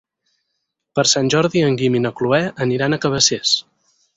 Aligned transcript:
Per 0.99 1.03
Sant 1.11 1.29
Jordi 1.35 1.63
en 1.67 1.77
Guim 1.81 1.99
i 1.99 2.03
na 2.07 2.13
Cloè 2.21 2.41
aniran 2.67 2.97
a 2.99 3.03
Cabacés. 3.05 3.57